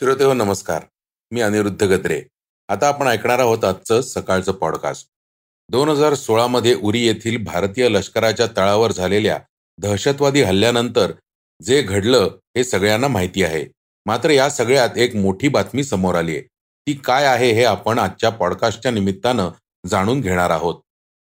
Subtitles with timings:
[0.00, 0.82] श्रोते हो नमस्कार.
[1.30, 2.22] मी अनिरुद्ध गत्रे
[2.68, 5.08] आता आपण ऐकणार आहोत आजचं सकाळचं पॉडकास्ट
[5.70, 9.38] दोन हजार सोळामध्ये उरी येथील भारतीय लष्कराच्या तळावर झालेल्या
[9.78, 11.12] दहशतवादी हल्ल्यानंतर
[11.62, 13.64] जे घडलं हे सगळ्यांना माहिती आहे.
[14.06, 16.42] मात्र या सगळ्यात एक मोठी बातमी समोर आली आहे.
[16.86, 19.50] ती काय आहे हे आपण आजच्या पॉडकास्टच्या निमित्तानं
[19.86, 20.74] जाणून घेणार आहोत.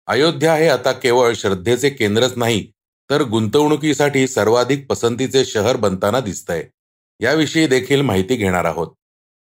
[0.06, 2.70] अयोध्या हे आता केवळ श्रद्धेचे केंद्रच नाही
[3.10, 6.68] तर गुंतवणुकीसाठी सर्वाधिक पसंतीचे शहर बनताना दिसतंय.
[7.20, 8.88] याविषयी देखील माहिती घेणार आहोत.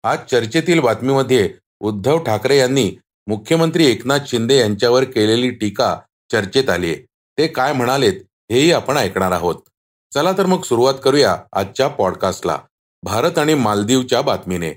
[0.05, 2.93] आज चर्चेतील बातमीमध्ये उद्धव ठाकरे यांनी
[3.27, 5.97] मुख्यमंत्री एकनाथ शिंदे यांच्यावर केलेली टीका
[6.33, 7.07] चर्चेत आली आहे.
[7.39, 8.13] ते काय म्हणालेत
[8.51, 9.55] हेही आपण ऐकणार आहोत.
[10.15, 12.59] चला तर मग सुरुवात करूया आजच्या पॉडकास्टला.
[13.03, 14.71] भारत आणि मालदीवच्या बातमीने.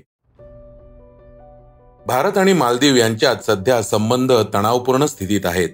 [2.06, 5.68] भारत आणि मालदीव यांच्यात सध्या संबंध तणावपूर्ण स्थितीत आहेत.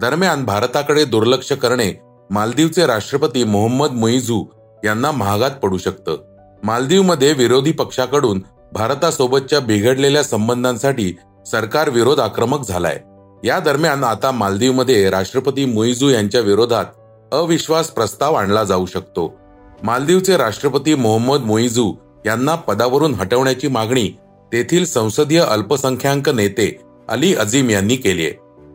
[0.00, 1.92] दरम्यान भारताकडे दुर्लक्ष करणे
[2.30, 4.44] मालदीवचे राष्ट्रपती मोहम्मद मुईझू
[4.84, 6.37] यांना महागात पडू शकतं.
[6.64, 8.42] मालदीवमध्ये विरोधी पक्षाकडून
[8.72, 13.00] भारतासोबतच्या बिघडलेल्या संबंधांसाठी सरकार विरोध आक्रमक झालाय.
[13.44, 16.84] या दरम्यान आता मालदीवमध्ये राष्ट्रपती मुईझू यांच्या विरोधात
[17.32, 19.34] अविश्वास प्रस्ताव आणला जाऊ शकतो.
[19.82, 21.94] मालदीवचे राष्ट्रपती मोहम्मद मुईझू
[22.26, 24.08] यांना पदावरून हटवण्याची मागणी
[24.52, 28.32] तेथील संसदीय अल्पसंख्याक नेते अली अझीम यांनी केली आहे.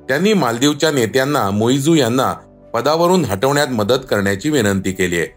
[0.10, 2.34] त्यांनी मालदीवच्या नेत्यांना मुईजू यांना
[2.74, 5.28] पदावरून हटवण्यात मदत करण्याची विनंती केली आहे.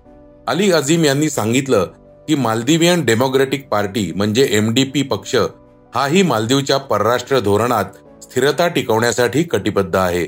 [0.48, 1.86] अली अझीम यांनी सांगितलं
[2.28, 5.34] की मालदिवियन डेमोक्रेटिक पार्टी म्हणजे एम डी पी पक्ष
[5.94, 7.84] हाही मालदीवच्या परराष्ट्र धोरणात
[8.22, 10.26] स्थिरता टिकवण्यासाठी कटिबद्ध आहे.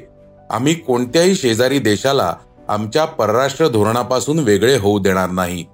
[0.50, 2.34] आम्ही कोणत्याही शेजारी देशाला
[2.68, 5.64] आमच्या परराष्ट्र धोरणापासून वेगळे होऊ देणार नाही.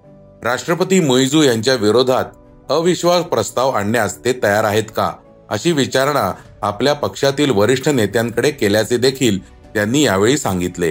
[0.42, 2.24] राष्ट्रपती मुईजू यांच्या विरोधात
[2.68, 5.12] अविश्वास प्रस्ताव आणण्यास ते तयार आहेत का
[5.50, 9.38] अशी विचारणा आपल्या पक्षातील वरिष्ठ नेत्यांकडे केल्याचे देखील
[9.74, 10.90] त्यांनी यावेळी सांगितले.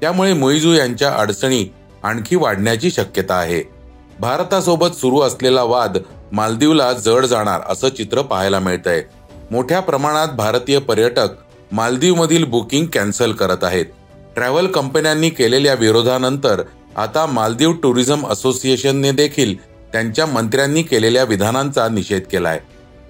[0.00, 1.66] त्यामुळे मुईजू यांच्या अडचणी
[2.02, 3.79] आणखी वाढण्याची शक्यता आहे.
[4.20, 5.96] भारतासोबत सुरू असलेला वाद
[6.32, 9.02] मालदीवला जड जाणार असं चित्र पाहायला मिळतंय.
[9.50, 11.28] मोठ्या प्रमाणात भारतीय पर्यटक
[11.72, 13.86] मालदीवमधील बुकिंग कॅन्सल करत आहेत.
[14.34, 16.62] ट्रॅव्हल कंपन्यांनी केलेल्या विरोधानंतर
[16.96, 19.54] आता मालदीव टुरिझम असोसिएशनने देखील
[19.92, 22.60] त्यांच्या मंत्र्यांनी केलेल्या विधानांचा निषेध केलाय.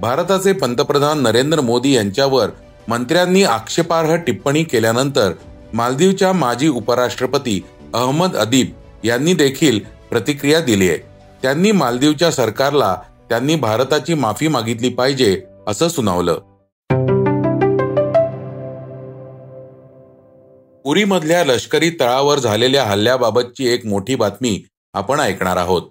[0.01, 2.51] भारताचे पंतप्रधान नरेंद्र मोदी यांच्यावर
[2.89, 5.33] मंत्र्यांनी आक्षेपार्ह टिप्पणी केल्यानंतर
[5.73, 7.63] मालदीवच्या माजी उपराष्ट्रपती
[7.95, 8.67] अहमद अदीब
[9.05, 9.81] यांनी देखील
[10.11, 11.10] प्रतिक्रिया दिली आहे.
[11.43, 12.97] त्यांनी मालदीवच्या सरकारला
[13.29, 16.39] त्यांनी भारताची माफी मागितली पाहिजे असं सुनावलं.
[20.85, 24.63] उरीमधल्या लष्करी तळावर झालेल्या हल्ल्याबाबतची एक मोठी बातमी
[24.95, 25.83] आपण ऐकणार आहोत.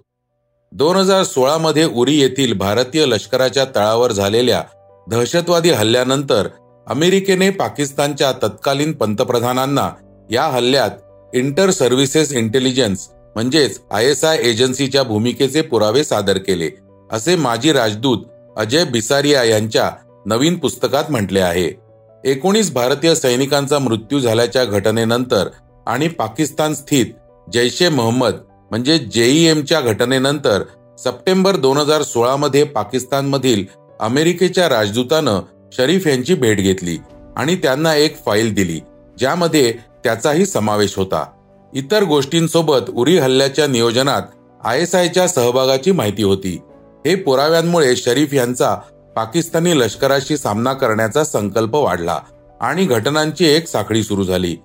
[0.72, 4.62] दोन हजार सोळा मध्ये उरी येथील भारतीय लष्कराच्या तळावर झालेल्या
[5.10, 6.48] दहशतवादी हल्ल्यानंतर
[6.86, 9.90] अमेरिकेने पाकिस्तानच्या तत्कालीन पंतप्रधानांना
[10.30, 16.70] या हल्ल्यात इंटर सर्व्हिसेस इंटेलिजन्स म्हणजेच आय एस आय एजन्सीच्या भूमिकेचे पुरावे सादर केले
[17.10, 18.24] असे माजी राजदूत
[18.56, 19.90] अजय बिसारिया यांच्या
[20.26, 21.70] नवीन पुस्तकात म्हटले आहे.
[22.24, 25.48] एकोणीस भारतीय सैनिकांचा मृत्यू झाल्याच्या घटनेनंतर
[25.86, 27.06] आणि पाकिस्तान स्थित
[27.46, 28.34] जैश ए मोहम्मद
[28.70, 30.62] म्हणजे जेईएमच्या घटनेनंतर
[30.98, 33.64] सप्टेंबर दोन हजार सोळामध्ये पाकिस्तानमधील
[34.00, 35.40] अमेरिकेच्या राजदूतानं
[35.72, 36.96] शरीफ यांची भेट घेतली
[37.36, 38.80] आणि त्यांना एक फाईल दिली
[39.18, 39.72] ज्यामध्ये
[40.04, 41.24] त्याचाही समावेश होता.
[41.74, 44.22] इतर गोष्टींसोबत उरी हल्ल्याच्या नियोजनात
[44.64, 46.58] आय एस आयच्या सहभागाची माहिती होती.
[47.06, 48.74] हे पुराव्यांमुळे शरीफ यांचा
[49.16, 52.18] पाकिस्तानी लष्कराशी सामना करण्याचा संकल्प वाढला
[52.60, 54.56] आणि घटनांची एक साखळी सुरू झाली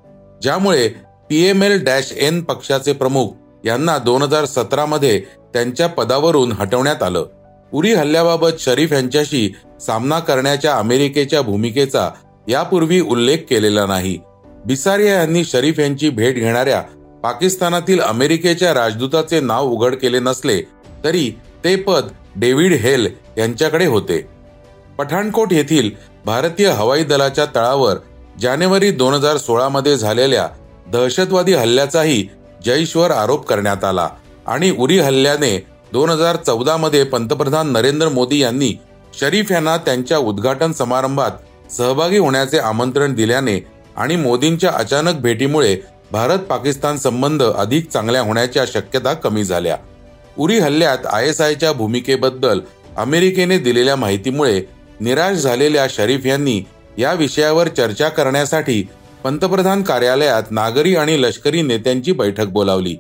[0.42, 0.88] ज्यामुळे
[1.30, 3.28] पीएमएल डॅश एन पक्षाचे प्रमुख
[3.66, 5.20] यांना दोन हजार सतरा मध्ये
[5.54, 7.26] त्यांच्या पदावरून हटवण्यात आलं.
[7.74, 12.10] उरी हल्ल्याबाबत शरीफ यांच्याशी सामना करण्याच्या अमेरिकेच्या भूमिकेचा
[12.48, 14.18] यापूर्वी उल्लेख केलेला नाही.
[14.66, 16.82] बिसारिया यांनी शरीफ यांची भेट घेणाऱ्या
[17.24, 20.62] पाकिस्तानातील अमेरिकेच्या राजदूताचे नाव उघड केले नसले
[21.04, 21.30] तरी
[21.64, 24.20] ते पद डेव्हिड हेल यांच्याकडे होते.
[24.98, 25.90] पठाणकोट येथील
[26.26, 27.98] भारतीय हवाई दलाच्या तळावर
[28.42, 30.48] जानेवारी दोन हजार सोळा मध्ये झालेल्या
[30.94, 32.26] दहशतवादी हल्ल्याचाही
[32.66, 34.08] जैशवर आरोप करण्यात आला
[34.46, 35.58] आणि उरी हल्ल्याने
[35.94, 38.74] दोन हजार चौदा मध्ये पंतप्रधान नरेंद्र मोदी यांनी
[39.20, 43.60] शरीफ यांना त्यांच्या उद्घाटन समारंभात सहभागी होण्याचे आमंत्रण दिल्याने
[43.96, 45.76] आणि मोदींच्या अचानक भेटीमुळे
[46.12, 49.78] भारत पाकिस्तान संबंध अधिक चांगल्या होण्याच्या शक्यता कमी झाल्या.
[50.38, 52.60] उरी हल्ल्यात आय एस आयच्या भूमिकेबद्दल
[52.98, 54.62] अमेरिकेने दिलेल्या माहितीमुळे
[55.00, 56.62] निराश झालेल्या शरीफ यांनी
[56.98, 58.84] या विषयावर चर्चा करण्यासाठी
[59.24, 62.96] पंतप्रधान कार्यालयात नागरी आणि लष्करी नेत्यांची बैठक बोलावली.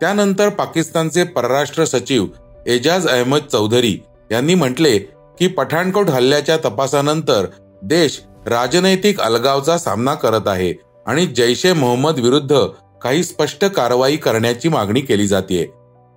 [0.00, 2.26] त्यानंतर पाकिस्तानचे परराष्ट्र सचिव
[2.66, 3.98] एजाज अहमद चौधरी
[4.30, 4.98] यांनी म्हटले
[5.38, 7.46] की पठाणकोट हल्ल्याच्या तपासानंतर
[7.82, 10.72] देश राजनैतिक अलगावचा सामना करत आहे
[11.06, 12.66] आणि जैश ए मोहम्मद विरुद्ध
[13.02, 15.64] काही स्पष्ट कारवाई करण्याची मागणी केली जाते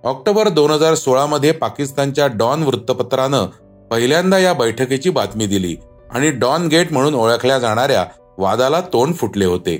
[0.04, 3.46] ऑक्टोबर दोन हजार सोळा मध्ये पाकिस्तानच्या डॉन वृत्तपत्रानं
[3.90, 5.76] पहिल्यांदा या बैठकीची बातमी दिली
[6.10, 8.04] आणि डॉन गेट म्हणून ओळखल्या जाणाऱ्या
[8.38, 9.74] वादाला तोंड फुटले होते.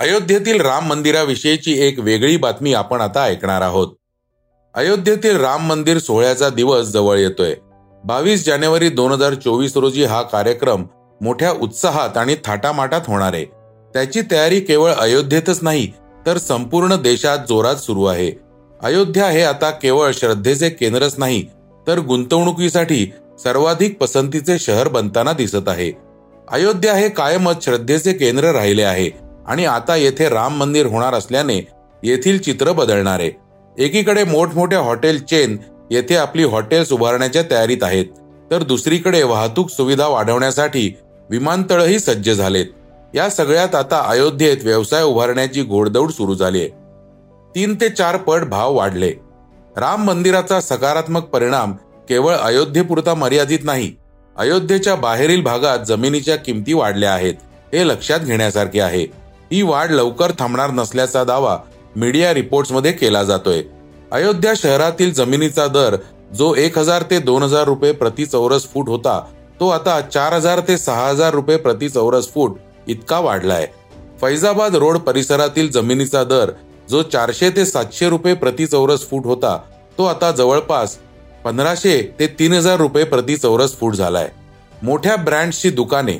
[0.00, 3.88] अयोध्येतील राम मंदिराविषयीची एक वेगळी बातमी आपण आता ऐकणार आहोत.
[4.74, 7.54] अयोध्येतील राम मंदिर सोहळ्याचा दिवस जवळ येतोय.
[8.04, 10.84] बावीस जानेवारी दोन हजार चोवीस रोजी हा कार्यक्रम
[11.20, 13.44] मोठ्या उत्साहात आणि थाटामाटात होणार आहे.
[13.94, 15.86] त्याची तयारी केवळ अयोध्येतच नाही
[16.26, 18.30] तर संपूर्ण देशात जोरात सुरू आहे.
[18.80, 21.44] अयोध्या हे आता केवळ श्रद्धेचे केंद्रच नाही
[21.86, 23.04] तर गुंतवणुकीसाठी
[23.42, 25.90] सर्वाधिक पसंतीचे शहर बनताना दिसत आहे.
[26.48, 29.10] अयोध्या हे कायमच श्रद्धेचे केंद्र राहिले आहे
[29.46, 31.60] आणि आता येथे राम मंदिर होणार असल्याने
[32.02, 33.30] येथील चित्र बदलणार आहे.
[33.76, 35.56] एकीकडे मोठमोठ्या हॉटेल चेन
[35.90, 38.06] येथे आपली हॉटेल्स उभारण्याच्या तयारीत आहेत.
[38.50, 40.90] तर दुसरीकडे वाहतूक सुविधा वाढवण्यासाठी
[41.30, 42.66] विमानतळही सज्ज झालेत.
[43.14, 46.68] या सगळ्यात आता अयोध्येत व्यवसाय उभारण्याची घोडदौड सुरू झाली आहे
[47.54, 49.12] तीन ते चार पट भाव वाढले.
[49.76, 51.72] राम मंदिराचा सकारात्मक परिणाम
[52.08, 53.92] केवळ अयोध्येपुरता मर्यादित नाही
[54.36, 57.34] अयोध्येच्या बाहेरील भागात जमिनीच्या किमती वाढल्या आहेत
[57.72, 59.02] हे लक्षात घेण्यासारखे आहे.
[59.52, 61.56] ही वाढ लवकर थांबणार नसल्याचा दावा
[61.96, 63.62] मीडिया रिपोर्ट्समध्ये केला जातोय.
[64.12, 65.94] अयोध्या शहरातील जमिनीचा दर
[66.36, 69.18] जो एक हजार ते दोन हजार रुपये प्रति चौरस फूट होता
[69.60, 73.66] तो आता चार हजार ते सहा हजार रुपये प्रति चौरस फूट इतका वाढलाय.
[74.20, 76.52] फैजाबाद रोड परिसरातील जमिनीचा दर
[76.90, 79.56] जो चारशे ते सातशे रुपये प्रति चौरस फूट होता
[79.98, 80.98] तो आता जवळपास
[81.44, 84.30] पंधराशे ते तीन हजार रुपये प्रति चौरस फूट झालाय.
[84.82, 86.18] मोठ्या ब्रँड्सची दुकाने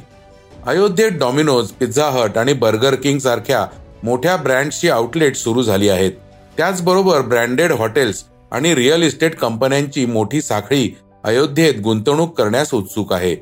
[0.67, 3.67] अयोध्येत डॉमिनोज पिझ्झा हट आणि बर्गर किंग सारख्या
[4.05, 6.13] मोठ्या ब्रँड्सची आउटलेट सुरू झाली आहेत.
[6.57, 13.35] त्याचबरोबर ब्रँडेड हॉटेल्स आणि रिअल इस्टेट कंपन्यांची मोठी साखळी अयोध्येत गुंतवणूक करण्यास उत्सुक आहे.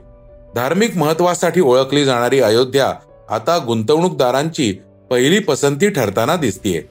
[0.55, 2.93] धार्मिक महत्वासाठी ओळखली जाणारी अयोध्या
[3.31, 4.73] आता गुंतवणूकदारांची
[5.11, 6.83] पहिली पसंती ठरताना दिसतीये.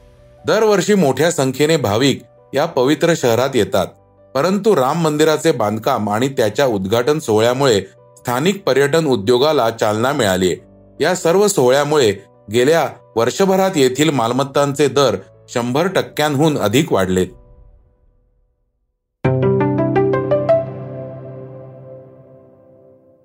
[0.45, 2.21] दरवर्षी मोठ्या संख्येने भाविक
[2.54, 3.88] या पवित्र शहरात येतात.
[4.36, 7.81] परंतु राम मंदिराचे बांधकाम आणि त्याच्या उद्घाटन सोहळ्यामुळे
[8.18, 10.56] स्थानिक पर्यटन उद्योगाला चालना मिळाली
[11.01, 12.12] या सर्व सोहळ्यामुळे
[12.51, 15.16] गेल्या वर्षभरात येथील मालमत्तांचे दर
[15.54, 17.28] शंभर टक्क्यांहून अधिक वाढलेत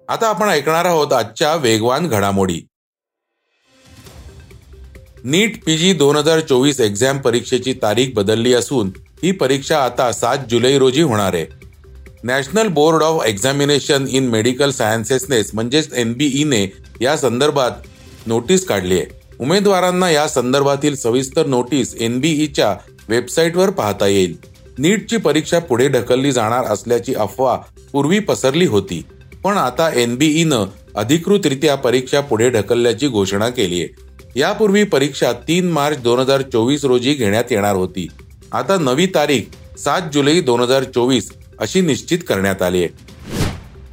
[0.09, 2.61] आता आपण ऐकणार आहोत आजच्या वेगवान घडामोडी.
[5.25, 8.91] नीट पीजी दोन हजार चोवीस एक्झाम परीक्षेची तारीख बदलली असून
[9.23, 11.47] ही परीक्षा आता सात जुलै रोजी होणार आहे.
[12.25, 16.67] National board of examination in medical सायन्सेसनेस म्हणजेच एनबीईने
[17.01, 17.71] या संदर्भात
[18.27, 19.24] नोटीस काढली आहे.
[19.41, 22.77] उमेदवारांना या संदर्भातील सविस्तर नोटीस एनबीईच्या
[23.09, 24.37] वेबसाईटवर पाहता येईल.
[24.79, 27.57] नीटची परीक्षा पुढे ढकलली जाणार असल्याची अफवा
[27.93, 29.03] पूर्वी पसरली होती.
[29.45, 33.89] पण आता एनबीईनं अधिकृतरित्या परीक्षा पुढे ढकलल्याची घोषणा केली आहे.
[34.37, 38.07] यापूर्वी परीक्षा तीन मार्च दोन हजार चोवीस रोजी घेण्यात येणार होती.
[38.53, 39.43] आता नवी तारीख
[39.79, 42.89] सात जुलै दोन हजार चोवीस अशी निश्चित करण्यात आली आहे.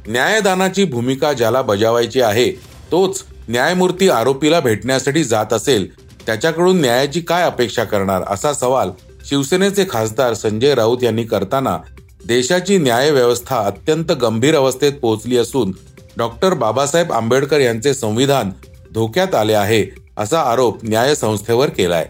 [0.08, 2.50] न्यायदानाची भूमिका ज्याला बजावायची आहे
[2.92, 5.86] तोच न्यायमूर्ती आरोपीला भेटण्यासाठी जात असेल
[6.26, 8.90] त्याच्याकडून न्यायाची काय अपेक्षा करणार असा सवाल
[9.28, 11.78] शिवसेनेचे खासदार संजय राऊत यांनी करताना
[12.26, 15.72] देशाची न्याय व्यवस्था अत्यंत गंभीर अवस्थेत पोहोचली असून
[16.18, 18.50] डॉक्टर बाबासाहेब आंबेडकर यांचे संविधान
[18.94, 19.84] धोक्यात आले आहे
[20.16, 22.06] असा आरोप न्याय संस्थेवर केलाय.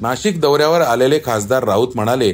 [0.00, 2.32] नाशिक दौऱ्यावर आलेले खासदार राऊत म्हणाले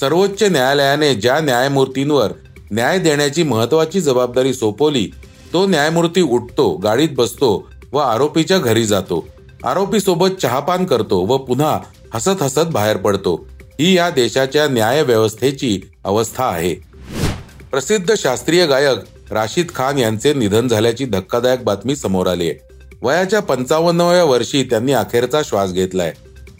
[0.00, 2.32] सर्वोच्च न्यायालयाने ज्या न्यायमूर्तींवर
[2.70, 5.10] न्याय देण्याची महत्वाची जबाबदारी सोपवली
[5.52, 9.28] तो न्यायमूर्ती उठतो गाडीत बसतो व आरोपीच्या घरी जातो.
[9.64, 11.80] आरोपी सोबत चहापान करतो व पुन्हा
[12.14, 13.48] हसत हसत बाहेर पडतो.
[13.80, 16.74] ही या देशाच्या न्याय व्यवस्थेची अवस्था आहे.
[17.70, 18.98] प्रसिद्ध शास्त्रीय गायक
[19.32, 22.58] राशीद खान यांचे निधन झाल्याची धक्कादायक बातमी समोर आली आहे.
[23.02, 26.12] वयाच्या पंचावन्नव्या वर्षी त्यांनी अखेरचा श्वास घेतलाय.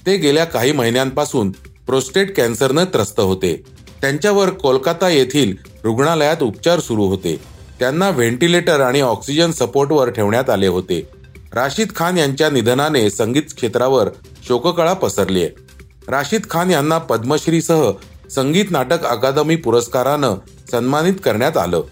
[0.07, 1.51] ते गेल्या काही महिन्यांपासून
[1.87, 3.63] प्रोस्टेट कॅन्सरनं त्रस्त होते.
[4.01, 7.41] त्यांच्यावर कोलकाता येथील रुग्णालयात उपचार सुरू होते.
[7.79, 11.22] त्यांना व्हेंटिलेटर आणि ऑक्सिजन सपोर्टवर ठेवण्यात आले होते.
[11.55, 14.09] राशीद खान यांच्या निधनाने संगीत क्षेत्रावर
[14.49, 17.91] शोककळा पसरली आहे राशीद खान यांना पद्मश्रीसह
[18.31, 20.35] संगीत नाटक अकादमी पुरस्कारानं
[20.71, 21.83] सन्मानित करण्यात आलं.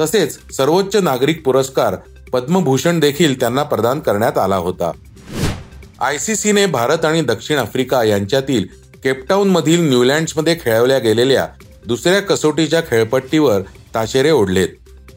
[0.00, 1.96] तसेच सर्वोच्च नागरिक पुरस्कार
[2.32, 4.90] पद्मभूषण देखील त्यांना प्रदान करण्यात आला होता.
[6.00, 8.66] आय सी सीने भारत आणि दक्षिण आफ्रिका यांच्यातील
[9.04, 11.46] केपटाऊनमधील न्यूलँड्समध्ये खेळवल्या गेलेल्या
[11.86, 13.60] दुसऱ्या कसोटीच्या खेळपट्टीवर
[13.94, 14.68] ताशेरे ओढलेत.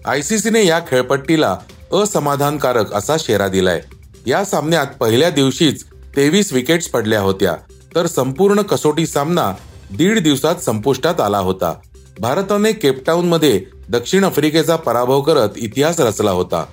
[0.05, 1.55] आय सी सीने या खेळपट्टीला
[1.93, 3.81] असमाधानकारक असा शेरा दिलाय.
[4.25, 5.83] या सामन्यात पहिल्या दिवशीच
[6.15, 7.55] तेवीस विकेट्स पडल्या होत्या
[7.95, 9.53] तर संपूर्ण कसोटी सामना
[9.97, 11.73] दीड दिवसात संपुष्टात आला होता.
[12.19, 16.65] भारताने केपटाऊन मध्ये दक्षिण आफ्रिकेचा पराभव करत इतिहास रचला होता.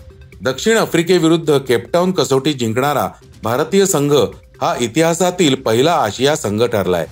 [0.43, 3.09] दक्षिण आफ्रिकेविरुद्ध केपटाऊन कसोटी जिंकणारा
[3.43, 4.13] भारतीय संघ
[4.61, 7.07] हा इतिहासातील पहिला आशिया संघ ठरलाय.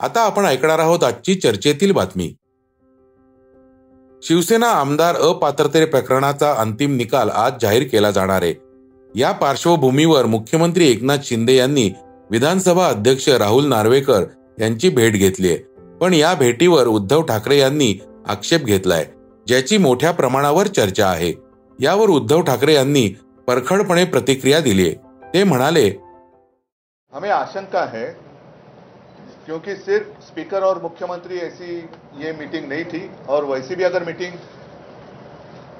[0.00, 2.34] आता आपण ऐकणार आहोत आजची चर्चेतील बातमी.
[4.22, 8.54] शिवसेना आमदार अपात्रते प्रकरणाचा अंतिम निकाल आज जाहीर केला जाणार आहे.
[9.14, 11.88] या पार्श्वभूमीवर मुख्यमंत्री एकनाथ शिंदे यांनी
[12.30, 14.24] विधानसभा अध्यक्ष राहुल नार्वेकर
[14.58, 15.56] यांची भेट घेतली आहे.
[16.00, 17.92] पण या भेटीवर उद्धव ठाकरे यांनी
[18.26, 19.04] आक्षेप घेतलाय
[19.46, 21.32] ज्याची मोठ्या प्रमाणावर चर्चा आहे.
[21.78, 23.08] यावर उद्धव ठाकरे यांनी
[23.48, 24.90] परखडपणे प्रतिक्रिया दिली
[25.34, 25.88] ते म्हणाले
[27.12, 28.06] हमें आशंका है
[29.46, 31.76] क्योंकि सिर्फ़ स्पीकर और मुख्यमंत्री ऐसी
[32.18, 34.32] ये मीटिंग नहीं थी, और वैसी भी अगर मीटिंग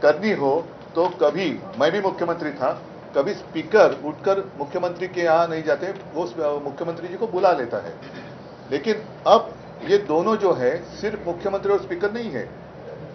[0.03, 0.53] करनी हो
[0.95, 2.71] तो कभी, मैं भी मुख्यमंत्री था,
[3.17, 7.95] कभी स्पीकर उठकर मुख्यमंत्री के यहाँ नहीं जाते, वो मुख्यमंत्री जी को बुला लेता है।
[8.71, 9.53] लेकिन अब
[9.89, 12.45] ये दोनों जो है, सिर्फ़ मुख्यमंत्री और स्पीकर नहीं है।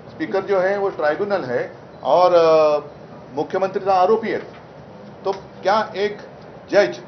[0.09, 1.71] स्पीकर जो है, वो ट्राइब्यूनल है,
[2.03, 2.91] और
[3.35, 4.39] मुख्यमंत्री का आरोपी है।
[5.23, 5.31] तो
[5.63, 6.17] क्या एक
[6.71, 7.01] जज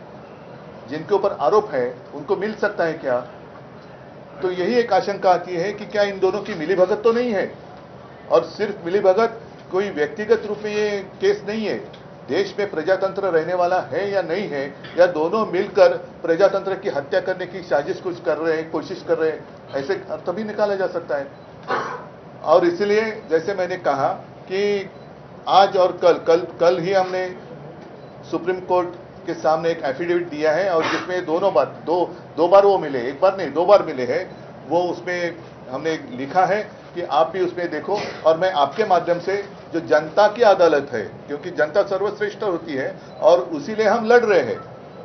[0.90, 3.20] जिनके ऊपर आरोप है, उनको मिल सकता है क्या?
[4.42, 7.56] तो यही एक आशंका आती है कि क्या इन दोनों की मिलीभगत तो नहीं है?
[8.32, 9.42] और सिर्फ़ मिलीभगत?
[9.72, 11.78] कोई व्यक्तिगत रूप में ये केस नहीं है?
[12.28, 14.76] देश में प्रजातंत्र रहने वाला है या नहीं है?
[14.98, 19.18] या दोनों मिलकर प्रजातंत्र की हत्या करने की साजिश कुछ कर रहे हैं, कोशिश कर
[19.18, 19.46] रहे हैं?
[19.76, 21.28] ऐसे अर्थ भी निकाला जा सकता है।
[22.44, 24.08] और इसलिए जैसे मैंने कहा
[24.42, 24.90] कि
[25.48, 27.36] आज और कल कल कल ही हमने
[28.32, 28.90] सुप्रीम कोर्ट
[29.26, 31.98] के सामने एक एफिडेविट दिया है और जिसमें दोनों बार दो
[32.38, 34.24] दो बार वो मिले एक बार नहीं दो बार मिले हैं।
[34.70, 35.36] वो उसमें
[35.70, 36.62] हमने लिखा है
[36.96, 39.38] कि आप भी उसमें देखो और मैं आपके माध्यम से
[39.74, 44.24] जो जनता की अदालत है क्योंकि जनता सर्वश्रेष्ठ होती है और उसी लिए हम लड़
[44.24, 44.60] रहे हैं।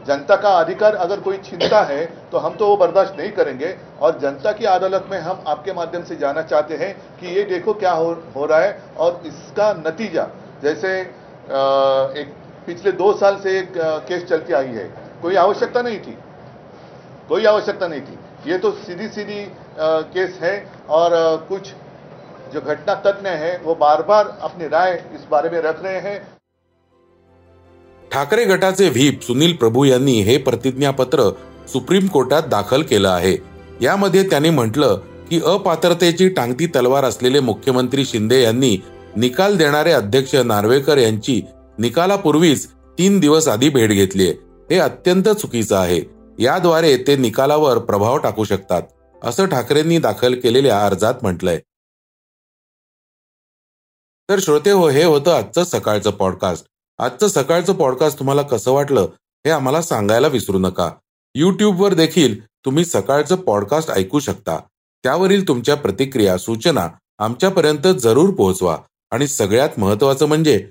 [0.06, 4.18] जनता का अधिकार अगर कोई छीनता है तो हम तो वो बर्दाश्त नहीं करेंगे और
[4.18, 7.92] जनता की अदालत में हम आपके माध्यम से जाना चाहते हैं कि ये देखो क्या
[7.92, 10.28] हो, हो रहा है और इसका नतीजा
[10.62, 11.60] जैसे आ,
[12.14, 12.34] एक
[12.68, 13.72] पिछले दो साल से एक
[14.08, 14.84] केस चलती आई है।
[15.22, 16.16] कोई आवश्यकता नहीं थी।
[17.28, 19.40] कोई आवश्यकता नहीं थी। ये तो सीधी सीधी
[20.12, 20.54] केस है
[20.88, 21.10] और
[21.48, 21.72] कुछ
[22.54, 26.18] जो घटना तज्ञ है वो बार बार अपनी राय इस बारे में रख रहे हैं।
[28.10, 31.30] ठाकरे गटाचे व्हीप सुनील प्रभू यांनी हे प्रतिज्ञापत्र
[31.72, 33.36] सुप्रीम कोर्टात दाखल केलं आहे.
[33.82, 34.96] यामध्ये त्यांनी म्हटलं
[35.30, 38.76] की अपात्रतेची टांगती तलवार असलेले मुख्यमंत्री शिंदे यांनी
[39.16, 41.40] निकाल देणारे अध्यक्ष नार्वेकर यांची
[41.78, 42.66] निकालापूर्वीच
[42.98, 44.30] तीन दिवस आधी भेट घेतलीये
[44.70, 46.00] हे अत्यंत चुकीचं आहे.
[46.38, 48.82] याद्वारे ते निकालावर प्रभाव टाकू शकतात
[49.22, 51.60] असं ठाकरेंनी दाखल केलेल्या अर्जात म्हटलंय.
[54.28, 56.66] तर श्रोते हो हे होतं आजचं सकाळचं पॉडकास्ट
[56.98, 59.08] आजचं सकाळचं पॉडकास्ट तुम्हाला कसं वाटलं
[59.46, 60.90] हे आम्हाला सांगायला विसरू नका.
[61.34, 64.58] युट्यूबवर देखील तुम्ही सकाळचं पॉडकास्ट ऐकू शकता.
[65.04, 68.78] त्यावरील तुमच्या प्रतिक्रिया सूचना आमच्यापर्यंत जरूर पोहोचवा.
[69.10, 70.70] आणि सगळ्यात महत्वाचं म्हणजे